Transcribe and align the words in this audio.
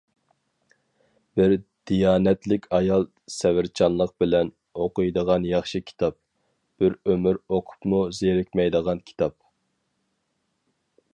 بىر 1.39 1.51
دىيانەتلىك 1.89 2.63
ئايال 2.77 3.05
سەۋرچانلىق 3.33 4.15
بىلەن 4.23 4.49
ئوقۇيدىغان 4.85 5.45
ياخشى 5.49 5.81
كىتاب، 5.91 6.17
بىر 6.83 6.97
ئۆمۈر 7.11 7.41
ئوقۇپمۇ 7.57 8.03
زېرىكمەيدىغان 8.21 9.07
كىتاب. 9.11 9.37